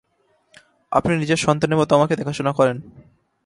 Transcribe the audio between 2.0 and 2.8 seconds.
দেখাশোনা করেন।